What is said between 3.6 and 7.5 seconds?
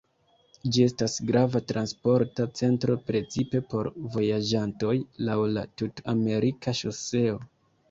por vojaĝantoj laŭ la Tut-Amerika Ŝoseo.